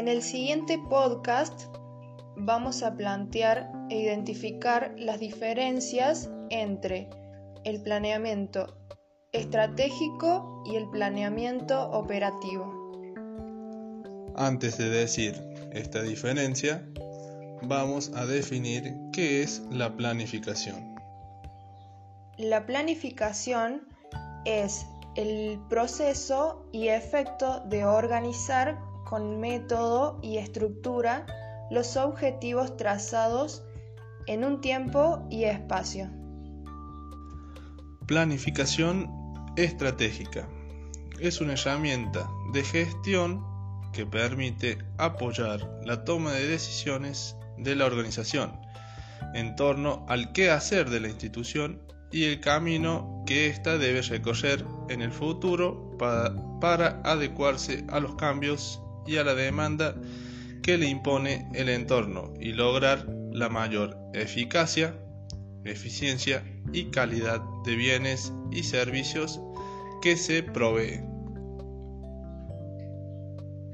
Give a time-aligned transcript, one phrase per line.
[0.00, 1.64] En el siguiente podcast
[2.34, 7.10] vamos a plantear e identificar las diferencias entre
[7.64, 8.78] el planeamiento
[9.30, 12.72] estratégico y el planeamiento operativo.
[14.36, 15.34] Antes de decir
[15.70, 16.82] esta diferencia,
[17.60, 20.94] vamos a definir qué es la planificación.
[22.38, 23.86] La planificación
[24.46, 28.78] es el proceso y efecto de organizar
[29.10, 31.26] con método y estructura
[31.68, 33.64] los objetivos trazados
[34.28, 36.08] en un tiempo y espacio.
[38.06, 39.10] Planificación
[39.56, 40.48] estratégica
[41.18, 43.44] es una herramienta de gestión
[43.92, 48.52] que permite apoyar la toma de decisiones de la organización
[49.34, 54.64] en torno al qué hacer de la institución y el camino que ésta debe recorrer
[54.88, 59.94] en el futuro para, para, adecuarse a los cambios y a la demanda
[60.62, 64.94] que le impone el entorno y lograr la mayor eficacia,
[65.64, 69.40] eficiencia y calidad de bienes y servicios
[70.02, 71.00] que se provee.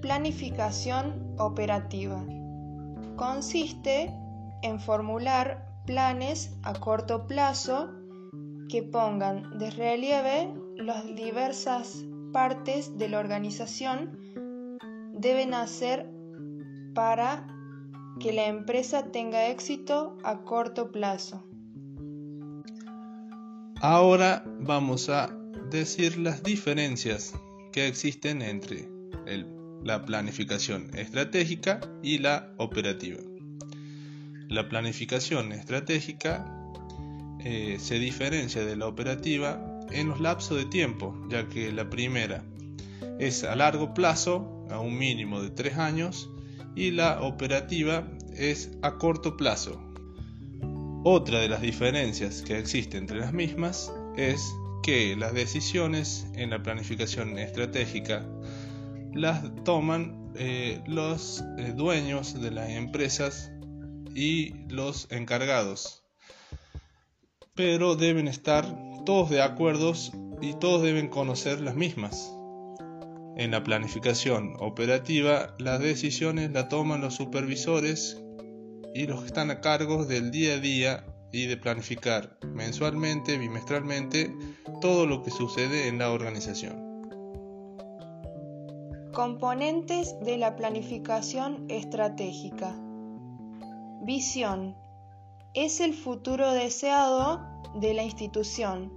[0.00, 2.24] Planificación operativa.
[3.16, 4.12] Consiste
[4.62, 7.90] en formular planes a corto plazo
[8.68, 14.18] que pongan de relieve las diversas partes de la organización
[15.20, 16.08] deben hacer
[16.94, 17.46] para
[18.18, 21.44] que la empresa tenga éxito a corto plazo.
[23.80, 25.30] Ahora vamos a
[25.70, 27.34] decir las diferencias
[27.72, 28.88] que existen entre
[29.82, 33.20] la planificación estratégica y la operativa.
[34.48, 36.44] La planificación estratégica
[37.38, 42.42] eh, se diferencia de la operativa en los lapsos de tiempo, ya que la primera
[43.18, 46.30] es a largo plazo, a un mínimo de tres años,
[46.74, 49.80] y la operativa es a corto plazo.
[51.04, 56.62] Otra de las diferencias que existe entre las mismas es que las decisiones en la
[56.62, 58.26] planificación estratégica
[59.14, 63.50] las toman eh, los eh, dueños de las empresas
[64.14, 66.02] y los encargados.
[67.54, 68.64] Pero deben estar
[69.04, 69.92] todos de acuerdo
[70.40, 72.32] y todos deben conocer las mismas.
[73.40, 78.22] En la planificación operativa, las decisiones las toman los supervisores
[78.94, 84.30] y los que están a cargo del día a día y de planificar mensualmente, bimestralmente,
[84.82, 86.76] todo lo que sucede en la organización.
[89.14, 92.74] Componentes de la planificación estratégica.
[94.02, 94.76] Visión.
[95.54, 97.40] Es el futuro deseado
[97.74, 98.92] de la institución.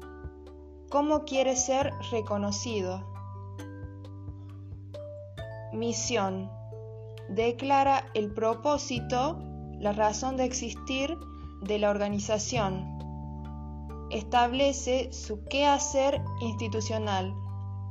[0.90, 3.13] ¿Cómo quiere ser reconocido?
[5.74, 6.52] Misión.
[7.30, 9.40] Declara el propósito,
[9.80, 11.18] la razón de existir
[11.64, 13.00] de la organización.
[14.12, 17.34] Establece su quehacer institucional,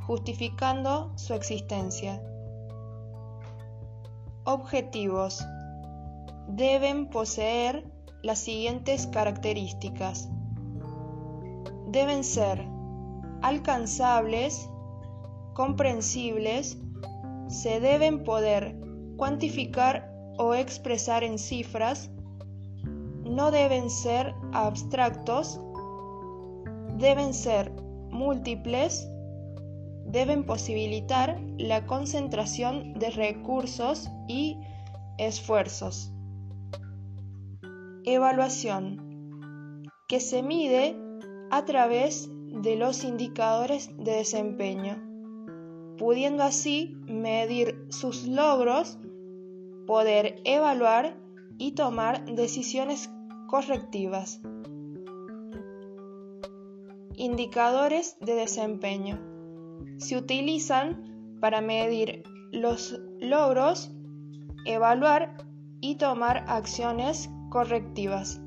[0.07, 2.23] justificando su existencia.
[4.45, 5.45] Objetivos.
[6.49, 7.85] Deben poseer
[8.23, 10.29] las siguientes características.
[11.89, 12.65] Deben ser
[13.43, 14.69] alcanzables,
[15.55, 16.79] comprensibles,
[17.53, 18.75] se deben poder
[19.17, 22.11] cuantificar o expresar en cifras,
[23.25, 25.61] no deben ser abstractos,
[26.99, 27.71] deben ser
[28.11, 29.09] múltiples,
[30.07, 34.59] deben posibilitar la concentración de recursos y
[35.19, 36.11] esfuerzos.
[38.05, 40.97] Evaluación, que se mide
[41.51, 45.12] a través de los indicadores de desempeño,
[45.99, 48.99] pudiendo así medir sus logros,
[49.87, 51.17] poder evaluar
[51.59, 53.11] y tomar decisiones
[53.49, 54.41] correctivas.
[57.17, 59.21] Indicadores de desempeño.
[59.99, 62.23] Se utilizan para medir
[62.53, 63.93] los logros,
[64.65, 65.37] evaluar
[65.81, 68.41] y tomar acciones correctivas.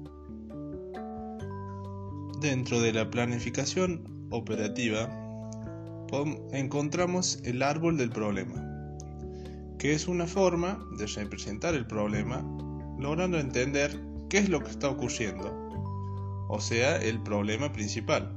[2.42, 5.25] Dentro de la planificación operativa
[6.52, 8.64] encontramos el árbol del problema,
[9.78, 12.44] que es una forma de representar el problema
[13.00, 14.00] logrando entender
[14.30, 15.52] qué es lo que está ocurriendo,
[16.50, 18.32] o sea, el problema principal.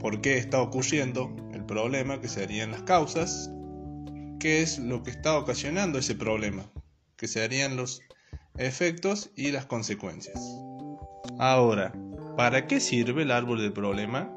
[0.00, 3.50] ¿Por qué está ocurriendo el problema, que serían las causas?
[4.38, 6.64] ¿Qué es lo que está ocasionando ese problema?
[7.16, 8.02] Que serían los
[8.58, 10.38] efectos y las consecuencias.
[11.38, 11.92] Ahora,
[12.36, 14.30] ¿para qué sirve el árbol del problema?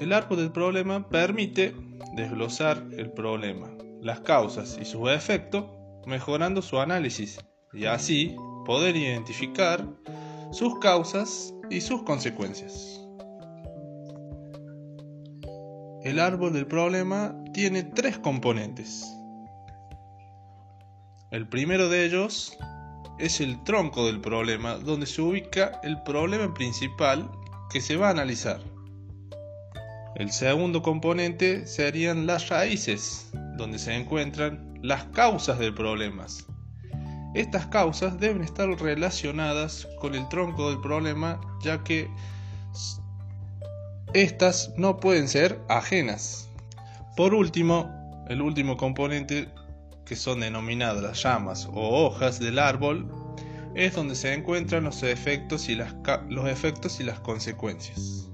[0.00, 1.74] El árbol del problema permite
[2.14, 3.70] desglosar el problema,
[4.00, 5.66] las causas y sus efectos,
[6.06, 7.38] mejorando su análisis
[7.72, 8.36] y así
[8.66, 9.86] poder identificar
[10.50, 13.00] sus causas y sus consecuencias.
[16.02, 19.06] El árbol del problema tiene tres componentes.
[21.30, 22.58] El primero de ellos
[23.18, 27.30] es el tronco del problema, donde se ubica el problema principal
[27.70, 28.73] que se va a analizar.
[30.16, 36.26] El segundo componente serían las raíces, donde se encuentran las causas del problema.
[37.34, 42.08] Estas causas deben estar relacionadas con el tronco del problema, ya que
[44.12, 46.48] estas no pueden ser ajenas.
[47.16, 47.90] Por último,
[48.28, 49.48] el último componente,
[50.06, 53.10] que son denominadas las llamas o hojas del árbol,
[53.74, 55.92] es donde se encuentran los efectos y las,
[56.28, 58.30] los efectos y las consecuencias.